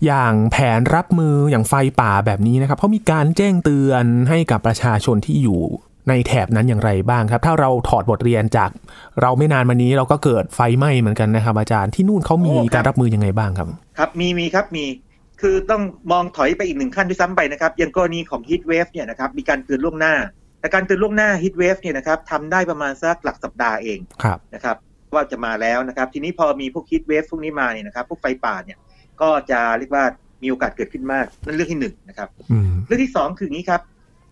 [0.06, 5.60] อย่างแผนรับมืออย่างไฟป่าแบบนี้นะครับเขามีการแจ้งเตือนให้กับประชาชนที่อยู่
[6.08, 8.70] ในแถบนั้นอย่างไรบ้างครับ ถ้าเราถอดบทเรียนจาก
[9.20, 13.68] เราไม่นานมานี้เราก็เกิดไฟไหม้เหมือนกันนะครับ อาจารย์ที่นู่นเขามีโอ้ครับการรับมือยังไงบ้างครับ
[13.98, 14.84] ครับมีมีครับมี
[15.40, 20.14] คือต้องมองถอยไปอีกหนึ่งขั้นด้วยซ้ำไปนะครับอย่างกรณีของ heat wave เนี่ยนะครับมีการเตือนล่วงหน้า
[20.60, 24.76] แต่การเตือนล่วงหน้า heat wave เนี่ยนะครับทำได้ประมาณสักหลักสัปดาห์เองครับนะครับ
[25.14, 28.78] ว่าจะมาแล้วนะครับ ทีนี้พอมีพวก heat wave พวกนี้มาเนี่ยนะครับ พวกไฟป่าเนี่ย
[29.20, 30.04] ก็จะเรียกว่า
[30.42, 33.82] มีโอกาสเกิดขึ้นมากนั่นเรื่องที่หนึ่งนะครับอืมเรื่องที่สองคืออย่างนี้ครับ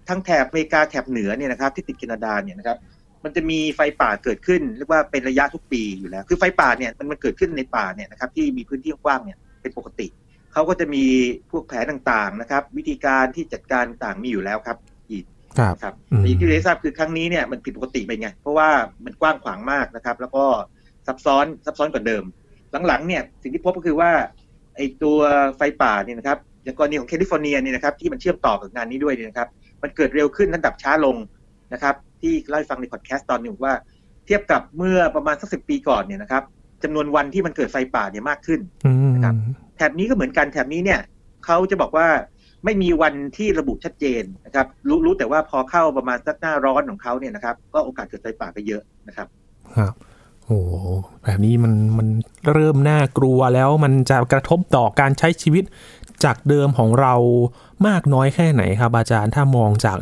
[0.08, 2.78] ทั้งแถบอเมริกาแถบเหนือเนี่ยนะครับ ที่ติดแคนาดาเนี่ยนะครับ
[3.24, 10.06] มันจะมีไฟป่าเกิดขึ้นเรียกว่าเป็นระยะทุกปีอยู่แล้ว คือไฟป่าเนี่ยมันมันเกิดขึ้นในป่าเนี่ยนะครับที่มีพื้นที่กว้างเนี่ยเป็นปกติ
[10.56, 11.04] เขาก็จะมี
[11.50, 14.78] พวกแผนต่างๆนะครับ วิธีการที่จัดการต่างมีอยู่แล้วครับ
[15.10, 15.24] อีก
[15.58, 18.68] ครับนะครับอืมแต่อย่างที่เราทราบคือครั้งนี้เนี่ยมันผิดปกติไปไง เพราะว่า
[19.04, 20.44] มันกว้างขวางมากนะครับ แล้วก็
[21.06, 22.24] ซับซ้อนซับซ้อนกว่าเดิม
[22.86, 24.10] หลังๆเนี่ยสิ่งที่พบก็คือว่า
[24.76, 25.18] ไอ้ตัว
[25.56, 29.48] ไฟป่าเนี่ยนะครับอย่างกรณีของแคลิฟอร์เนียเนี่ยนะครับที่มันเชื่อมต่อกับงานนี้ด้วยเนี่ยนะครับ
[29.82, 31.16] มันเกิดเร็วขึ้นและดับช้าลง
[31.72, 33.74] นะครับ ที่เล่าให้ฟังในพอดแคสต์ตอนหนึ่งว่า
[34.26, 36.42] เทียบกับเมื่อประมาณสักสิบปีก่อนเนี่ยนะครับ
[36.82, 39.34] จำนวนวันที่มันเกิดไฟป่าเนี่ยมากขึ้นอืมนะครับ
[39.76, 41.00] แถบนี้ก็เหมือนกันแถบนี้เนี่ย
[41.44, 42.08] เขาจะบอกว่า
[42.64, 49.28] ไม่มีวันที่ระบุชัดเจนนะครับรู้รู้แต่ว่าพอเข้าประมาณสักหน้าร้อนของเขาเนี่ยนะครับ ก็โอกาสเกิดไฟป่าก็เยอะนะครับ
[49.76, 49.94] ครับ
[50.46, 50.72] โอ้โห
[51.22, 52.08] แบบนี้มันมัน
[52.52, 55.64] เริ่มน่ากลัวแล้วมันจะกระทบต่อการใช้ชีวิต
[56.24, 57.14] จากเดิมของเรา
[57.86, 59.98] มากน้อยแค่ไหนครับ อาจารย์ถ้ามองจาก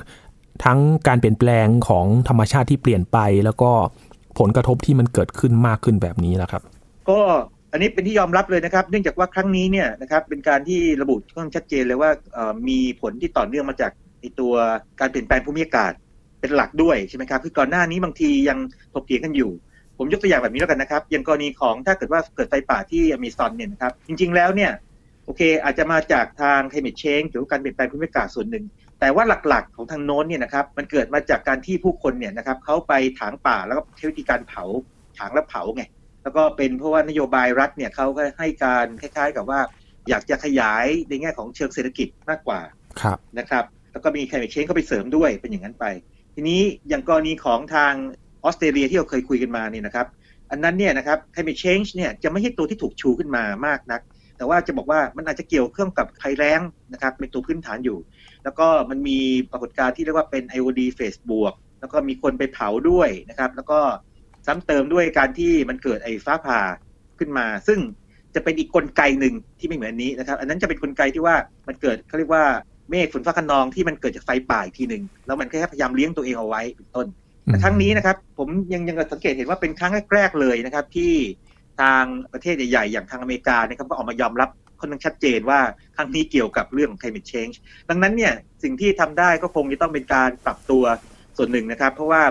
[0.64, 3.70] ทั้งการเปลี่ยนแปลงของธรรมชาติที่เปลี่ยนไป แล้วก็
[4.38, 6.62] ผลกระทบที่มันเกิดขึ้นมากขึ้นแบบนี้แหละครับ
[7.10, 7.20] ก็
[7.74, 12.10] อันนี้เป็นที่ยอมรับเลยนะครับ เนื่องจากว่าครั้งนี้เนี่ยนะครับเป็นการที่ระบุค่อนข้างชัดเจนเลยว่า
[12.68, 14.54] มีผลที่ต่อเนื่องมาจากไอตัว
[15.00, 15.92] การเปลี่ยนแปลงภูมิอากาศ
[16.40, 18.58] เป็นหลักด้วยใช่ไหมครับคือก่อนหน้านี้บางทียัง
[18.94, 19.50] ถกเถียงกันอยู่
[19.98, 24.72] ผมยกตัวอย่างแบบนี้แล้วกันนะครับอย่างกรณีของถ้าเกิดว่าเกิดไฟป่าที่อเมซอนเนี่ยนะครับจริง ๆแล้วเนี่ย
[25.24, 28.64] โอเค อาจจะมาจากทาง climate change หรือการเปลี่ยนแปลงภูมิอากาศส่วนหนึ่ง
[29.00, 34.64] แต่ว่าหลักๆของทางโน้นเนี่ยนะครับมันเกิดมาจากการที่ผู้คนเนี่ยนะครับเขาไปถางป่าแล้วก็ใช้วิธีการเผา
[35.18, 35.84] ถางแล้วเผาไง
[36.24, 39.60] แล้วก็เป็นเพราะว่านโยบายรัฐเนี่ยเขาก็ให้การคล้ายๆ กับว่า
[40.08, 42.60] อยากจะขยายในแง่ของเชิงเศรษฐกิจมากกว่า
[43.00, 45.84] ครับนะครับแล้วก็มี climate change เข้าไปเสริมด้วยเป็นอย่างนั้นไป
[46.34, 47.92] ทีนี้อย่างกรณีของทาง
[48.44, 50.06] ออสเตรเลียที่เราเคยคุยกันมาเนี่ยนะครับ
[50.50, 54.00] อันนั้นเนี่ยนะครับ climate change เนี่ยจะไม่ใช่ตัวที่ถูกชูขึ้นมามากนัก
[54.36, 56.60] แต่ว่าจะบอกว่ามันอาจจะเกี่ยวเครื่องกับภัยแล้ง
[56.92, 57.98] นะครับเป็นตัวพื้นฐานอยู่
[58.44, 59.18] แล้วก็มันมี
[59.50, 63.80] ปรากฏการณ์ที่เรียกว่าเป็น IOD เฟสบวก แล้วก็มีคนไปเผาด้วยนะครับ แล้วก็
[64.46, 66.60] ซ้ำเติมด้วยการที่มันเกิดไอ้ฟ้าผ่า
[67.18, 67.80] ขึ้นมา ซึ่ง
[68.34, 71.36] จะเป็นอีกกลไกหนึ่งที่ไม่เหมือนนี้นะครับ อันนั้นจะเป็นกลไกที่ว่า
[71.68, 72.44] มันเกิดเขาเรียกว่า
[72.90, 77.06] เมฆฝนฟ้าคะนองที่มันเกิดจากไฟป่าอีกทีหนึ่งแล้วมันแค่พยายามเลี้ยงตัวเองเอาไว้เป็นต้น
[77.44, 81.12] แต่ครั้งนี้นะครับ ผมยังยังสังเกตเห็นว่าเป็นครั้งแรกๆเลยนะครับ ที่
[81.80, 85.60] ทางประเทศใหญ่ๆ อย่างทางอเมริกานะครับก็ออกมายอมรับค่อนข้างชัดเจนว่า
[85.96, 87.56] ครั้งนี้เกี่ยวกับเรื่อง climate change
[87.90, 90.84] ดังนั้นเนี่ยสิ่งที่ทำได้ก็คงจะต้องเป็นการปรับตัว
[91.36, 92.22] ส่วนหนึ่งนะครับ เพราะว่า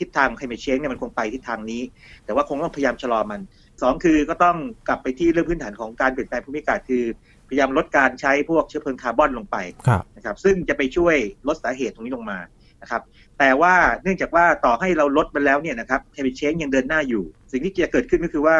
[0.00, 1.82] ทิศทาง climate change เนี่ยมันคงไปทิศทางนี้
[2.24, 3.40] แต่ว่าคงต้องพยายามชะลอมัน
[3.82, 4.56] สองคือก็ต้อง
[4.88, 7.04] กลับไปที่เรื่องพื้นฐานของการเปลี่ยนแปลงภูมิอากาศคือ
[7.48, 9.56] พยายามลดการใช้พวกเชื้อเพลิงคาร์บอนลงไป
[9.88, 11.16] ครับนะครับซึ่งจะไปช่วย
[11.48, 12.38] ลดสาเหตุตรงนี้ลงมา
[12.82, 13.02] นะครับ
[13.38, 18.58] แต่ว่าเนื่องจากว่าต่อให้เราลดไปแล้วเนี่ยนะครับ climate change ยังเดินหน้าอยู่ สิ่งที่จะเกิดขึ้นก็คือว่า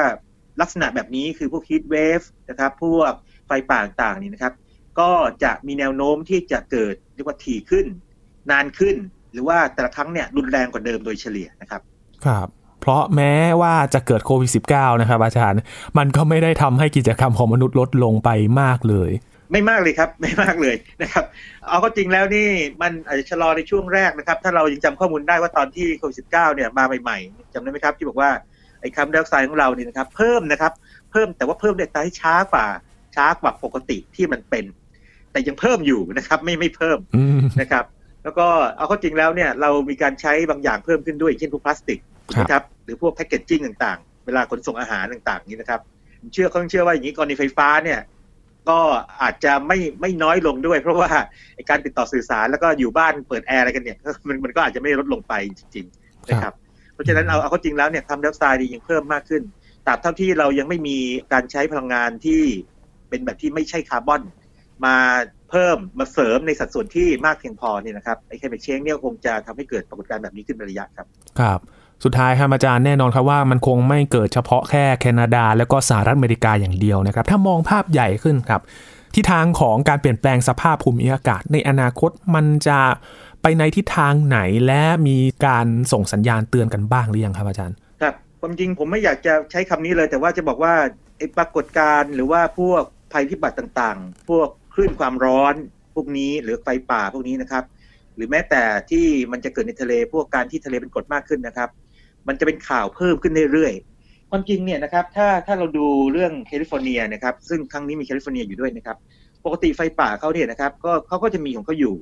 [0.61, 3.13] ลักษณะแบบนี้คือพวกฮีทเวฟนะครับพวก
[3.47, 4.55] ไฟป่าต่างๆนี่นะครับ
[5.01, 5.11] ก็
[5.45, 7.87] จะมีแนวโน้มที่จะเกิดเรียกว่าถี่ขึ้น
[8.51, 8.97] นานขึ้น
[9.33, 11.81] หรือว่าแต่ละครั้งเนี่ยรุนแรงกว่าเดิมโดยเฉลี่ยนะครับ
[12.27, 12.49] ครับ
[12.81, 15.61] เพราะแม้ว่าจะเกิดโควิด -19 นะครับ อาจารย์
[15.99, 19.11] มันก็ไม่ได้ทำให้กิจกรรมของมนุษย์ลดลงไปมากเลย
[19.53, 21.25] ไม่มากเลยครับ ไม่มากเลยนะครับ
[21.69, 22.49] เอาก็จริงแล้วนี่
[22.83, 28.31] มันอาจจะชะลอในช่วงแรกนะครับ ถ้าเรายังจำข้อมูลได้ว่าตอนที่โควิด -19 เนี่ยมาใหม่ๆจำได้ไหมครับที่บอกว่า
[28.81, 30.73] ไอ้คาร์บอนไดออกไซด์ของเราเนี่ยนะครับ เพิ่มนะครับ
[31.11, 32.67] เพิ่มแต่ว่าเพิ่มในอัตราที่ช้ากว่า
[33.17, 34.65] ช้ากว่าปกติที่มันเป็น
[35.33, 37.85] แต่ยังเพิ่มอยู่นะครับ ไม่ไม่เพิ่มอืมนะครับ
[38.25, 42.01] แล้วก็เอาเข้าจริงแล้วเนี่ยเรามีการใช้บางอย่างเพิ่มขึ้นด้วยอย่างเช่นพวกพลาสติก
[42.37, 45.81] ครับนะครับหรือพวก packaging ต่างๆ เวลาขนส่งอาหารต่างๆนี้นะครับ
[46.21, 48.01] ผมเชื่อเขาเชื่อว่าอย่างนี้กรณีไฟฟ้าเนี่ย
[48.69, 48.79] ก็
[49.23, 51.11] อาจจะไม่ไม่น้อยลงด้วย เพราะว่า
[51.55, 56.55] ไอ้การติดต่อสื่อสารแล้วก็อยู่บ้านเปิดแอร์อะไรกันเนี่ยมันมันก็อาจจะไม่ลดลงไปจริงๆนะครับ
[56.95, 59.43] เพราะฉะนั้นเอาเอาเข้าจริงแล้วเนี่ยคาร์บอนไดออกไซด์นี่ยังเพิ่มมากขึ้น
[59.87, 60.97] ตราบเท่าที่เรายังไม่มี
[61.33, 62.43] การใช้พลังงานที่
[63.09, 64.23] เป็นแบบที่ไม่ใช่คาร์บอน
[64.85, 64.97] มา
[65.53, 71.07] เพิ่มมาเสริมในสัดส่วนที่มากเพียงพอเนี่ยนะครับไอ้เคมีเชงเนี่ยคงจะทำให้เกิดปรากฏการณ์แบบนี้ขึ้นเป็นระยะครับ
[71.41, 71.59] ครับ
[72.05, 78.63] สุดท้ายครับอาจารย์แน่นอนครับว่ามันคงไม่เกิดเฉพาะแค่แคนาดา แล้วก็สหรัฐอเมริกาอย่างเดียวนะครับ ถ้ามองภาพใหญ่ขึ้นครับ
[79.15, 82.81] ทิศทางของการเปลี่ยนแปลงสภาพภูมิอากาศในอนาคตมันจะ
[83.43, 90.75] ไปในทิศทางไหนและมีการส่งสัญญาณเตือนกันบ้างหรือยังครับอาจารย์ครับความจริงผมไม่อยากจะใช้คำนี้เลย แต่ว่าจะบอกว่า
[91.19, 95.55] ไอ้ปรากฏการณ์หรือว่าพวกภัยพิบัติต่างๆ พวก คลื่นความร้อน
[95.95, 97.65] พวกนี้หรือไฟป่าพวกนี้นะครับ
[98.17, 101.69] หรือแม้แต่ที่มันจะเกิดในทะเลพวกการที่ทะเลเป็นกรดมากขึ้นนะครับ
[102.29, 108.97] มันจะเป็นข่าวเพิ่มขึ้นเรื่อยๆความจริงเนี่ยนะครับถ้าถ้าเราดูเรื่องแคลิฟอร์เนียนะครับซึ่งครั้งนี้มีแคลิฟอร์เนียอยู่ด้วยนะครับ
[109.45, 111.95] ปกติไฟป่าเขาเนี่ยนะครับก็เขาก็จะมีของเขาอยู่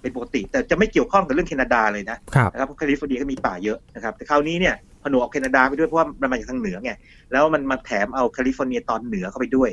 [0.00, 6.92] เป็นปกติ แต่จะไม่เกี่ยวข้องกับเรื่องแคนาดาเลยนะครับนะครับเพราะแคลิฟอร์เนียก็มีป่าเยอะนะครับแต่คราวนี้เนี่ยผนวกเอาแคนาดาไปด้วยเพราะว่ามันมาจากทางเหนือไง
[7.32, 9.70] แล้วมันมาแถมเอาแคลิฟอร์เนียตอนเหนือเข้าไปด้วย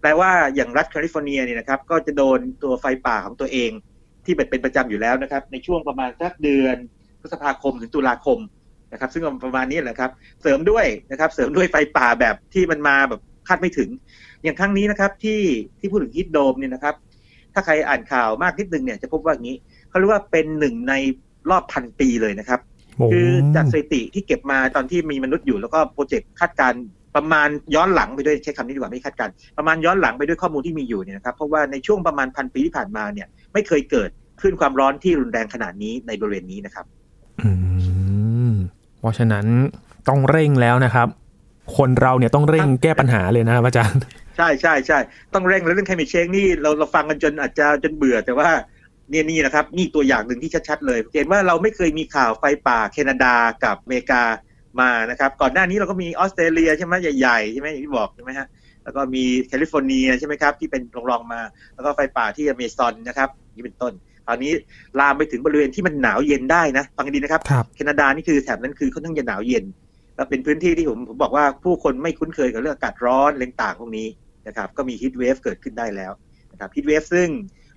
[0.00, 3.70] แปลว่าอย่างรัฐแคลิฟอร์เนียเนี่ยนะครับก็จะโดนตัวไฟป่าของตัวเอง
[4.24, 6.76] ที่เป็นประจำอยู่แล้วนะครับ ในช่วงประมาณสักเดือน
[7.20, 8.38] พฤษภาคมถึงตุลาคม
[8.92, 10.10] นะครับ ซึ่งประมาณนี้แหละครับ
[10.42, 13.88] เสริมด้วยนะครับเสริมด้วยไฟป่าแบบที่มันมาแบบคาดไม่ถึง
[14.42, 15.40] อย่างครั้งนี้นะครับที่
[15.80, 16.94] ที่พูดถึงฮิตโดมเนี่ยนะครับ
[17.54, 19.56] ถ้าใครอ่านข่าวมากนิดนึงเนี่ยจะพบว่าอย่างนี้
[19.88, 20.94] เขาเรียกว่าเป็นหนึ่งใน
[21.50, 22.60] รอบพันปีเลยนะครับ
[23.12, 26.82] คือจากสถิติที่เก็บมาตอนที่มีมนุษย์อยู่แล้วก็โปรเจกต์คาดการณ์
[27.16, 36.84] ประมาณย้อนหลังไปด้วยใช้คำนี้ดีกว่าไม่คาดการณ์ประมาณย้อนหลังไปด้วยข้อมูลที่มีอยู่เนี่ยนะครับเพราะว่าในช่วงประมาณพันปีที่ผ่านมาเนี่ยไม่เคยเกิดคลื่นความร้อนที่รุนแรงขนาดนี้ในบริเวณนี้นะครับ
[37.40, 37.50] อื
[38.50, 38.52] ม
[38.98, 39.46] เพราะฉะนั้น
[40.08, 41.08] ต้องเร่งแล้วนะครับ
[41.76, 44.00] คนเราเนี่ยต้องเร่งแก้ปัญหาเลยนะครับอาจารย์
[44.36, 44.98] ใช่ใช่ใช่
[45.34, 48.50] ต้องเร่งแล้วเรื่องไคลเมทเชงนี่เราเราฟังกันจนอาจจะจนเบื่อแต่ว่า
[49.10, 54.22] เนี่ยนี่นะครับ นี่ตัวอย่างหนึ่งที่ชัดๆเลยเห็นว่าเราไม่เคยมีข่าวไฟป่าแคนาดากับอเมริกา
[54.82, 58.46] มานะครับ ก่อนหน้านี้เราก็มีออสเตรเลียใช่ไหมใหญ่ๆใช่ไหมอย่างที่บอกใช่ไหมฮะ
[58.84, 61.40] แล้วก็มีแคลิฟอร์เนียใช่ไหมครับที่เป็นรองๆมา
[61.74, 63.92] แล้วก็ไฟป่าที่อเมซอนนะครับนี่เป็นต้น
[64.26, 64.52] คราวนี้
[65.00, 69.64] ลามไปถึงบริเวณที่มันหนาวเย็นได้นะฟังให้ดีนะครับครับแคนาดานี่คือแถบนั้นคือค่อนข้างจะหนาวเย็น
[70.16, 74.06] แล้วเป็นพื้นที่ที่ผมผมบอกว่าผู้คนไม่คุ้นเคยกับเรื่องอากาศร้อนเรื่องต่างพวกนี้
[74.46, 76.12] นะครับก็มี heat wave เกิดขึ้นได้แล้ว
[76.52, 77.28] นะครับ heat wave ซึ่ง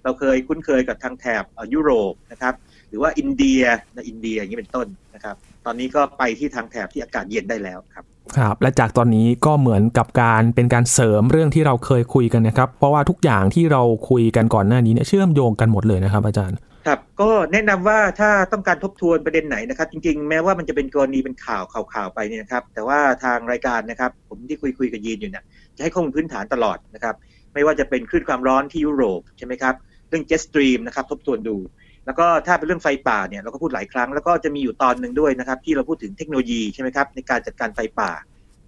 [0.03, 2.53] เราเคยคุ้นเคยกับทางแถบเอ่อยุโรปนะครับ
[2.91, 3.61] หรือว่าอินเดีย
[3.95, 8.05] นะอินเดียอย่างนี้เป็นต้นนะครับ ตอนนี้ก็ไปที่ทางแถบที่อากาศเย็นได้แล้วครับ
[8.37, 25.43] ครับและจากตอนนี้ก็เหมือนกับการเป็นการเสริมเรื่องที่เราเคยคุยกันนะครับ เพราะว่าทุกอย่างที่เราคุยกันก่อนหน้านี้เนี่ยเชื่อมโยงกันหมดเลยนะครับ อาจารย์ครับก็แนะนำว่าถ้าต้องการทบทวนประเด็นไหนนะครับ จริงๆ แม้ว่ามันจะเป็นกรณีเป็นข่าวข่าวๆไปเนี่ยนะครับ แต่ว่าทางรายการนะครับ ผมที่คุยคุยกับยีนอยู่เนี่ย
[25.77, 27.15] จะให้ข้อมูลพื้นฐานตลอดนะครับ
[27.53, 29.75] ไม่ว่าจะเป็นคลื่นความร้อนที่ยุโรปใช่ไหมครับ
[30.09, 31.57] เรื่อง jet stream นะครับทบทวนดู
[32.05, 38.11] แล้วก็ถ้าเป็นเรื่องไฟป่าเนี่ยเราก็พูดหลายครั้ง แล้วก็จะมีอยู่ตอนหนึ่งด้วยนะครับ ที่เราพูดถึงเทคโนโลยีใช่ไหมครับในการจัดการไฟป่า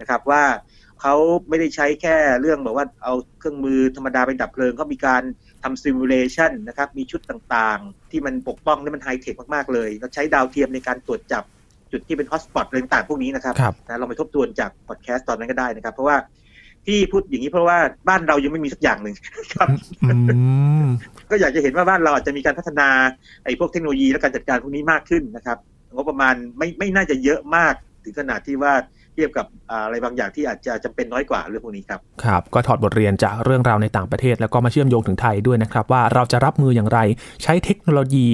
[0.01, 0.43] นะครับว่า
[1.01, 1.15] เขา
[1.49, 5.23] ไม่ได้ใช้แค่เรื่องแบบว่าเอาเครื่องมือธรรมดาไปดับเพลิงเขามีการ
[5.63, 11.43] ทำ simulation นะครับมีชุดต่างๆ ที่มันปกป้องที่มันไฮเทคมากๆเลยแล้วใช้ดาวเทียมในการตรวจจับ
[11.91, 16.17] จุดที่เป็น hotspot อะไรต่างๆพวกนี้นะครับครับนะเราไปทบทวนจากพอดแคสต์ตอนนั้นก็ได้นะครับ เพราะว่า
[16.87, 17.77] ที่พูดอย่างนี้เพราะว่า
[18.09, 19.15] บ้านเรายังไม่มีสักอย่างหนึ่ง
[19.53, 19.67] ครับ
[20.03, 20.37] อื
[20.83, 20.85] ม
[21.29, 22.87] ก็อยากจะเห็นว่าบ้านเราอาจจะมีการพัฒนา
[23.45, 25.57] ไอ้พวกเทคโนโลยีและการจัดการพวกนี้มากขึ้นนะครับ
[25.93, 28.73] งบประมาณไม่ไม่น่าจะเยอะมากถึงขนาดที่ว่า
[29.15, 36.99] เทียบกับอ่าอะไรบางอย่างที่อาจจะจำเป็นน้อยกว่าเรื่องพวกนี้ครับครับ ก็ถอดบทเรียนจากเรื่องราวในต่างประเทศ แล้วก็มาเชื่อมโยงถึงไทยด้วยนะครับ ว่าเราจะรับมืออย่างไร
[37.43, 38.27] ใช้เทคโนโลยี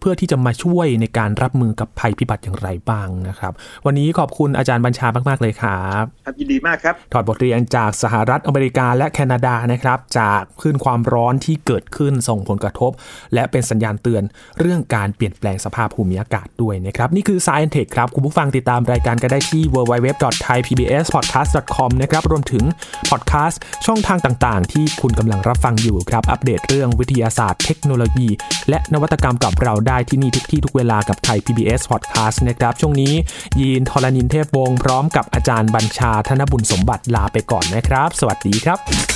[0.00, 3.52] เพื่อที่จะมาช่วยในการรับมือกับภัยพิบัติอย่างไรบ้างนะครับ
[3.86, 12.90] วันนี้ขอบคุณอาจารย์บัญชามาก ๆ เลยครับครับยินดีมากครับ ถอดบทเรียนจากสหรัฐอเมริกาและแคนาดานะครับ จากคลื่นความร้อนที่เกิดขึ้นส่งผลกระทบ
[13.34, 14.22] และเป็นสัญญาณเตือน
[14.58, 22.64] เรื่องการเปลี่ยนแปลงสภาพภูมิอากาศด้วยนะครับนี่คือ Science Tech ครับคุณผู้ฟังติดตามรายการกันได้ที่ www www.thaipbspodcast.com นะครับรวมถึง
[23.10, 28.28] พอดแคสต์ช่องทางต่างๆ ที่คุณกำลังรับฟังอยู่ครับ อัปเดตเรื่องวิทยาศาสตร์เทคโนโลยี
[28.68, 33.12] และนวัตกรรมกับเราได้ที่นี่ทุกที่ทุกเวลากับไทย PBS Podcast นะครับช่วงนี้
[33.60, 39.13] ยีนทรณินเทพวงศ์พร้อมกับอาจารย์บัญชาธนบุญสมบัติลาไปก่อนนะครับ สวัสดีครับ